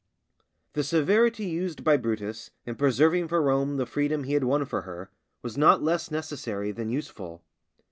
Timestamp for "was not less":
5.43-6.09